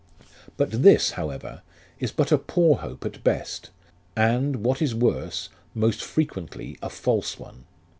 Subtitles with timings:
[0.57, 1.61] But this, however,
[1.99, 3.69] is but a poor hope at best,
[4.15, 7.65] and, what is worse, most frequently a false one.